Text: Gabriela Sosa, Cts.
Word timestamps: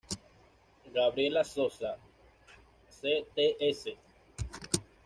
Gabriela 0.95 1.43
Sosa, 1.43 1.95
Cts. 2.89 3.85